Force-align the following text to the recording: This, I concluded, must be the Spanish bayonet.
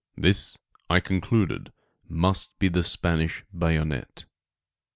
This, 0.17 0.57
I 0.89 0.99
concluded, 0.99 1.71
must 2.09 2.57
be 2.57 2.69
the 2.69 2.83
Spanish 2.83 3.45
bayonet. 3.55 4.25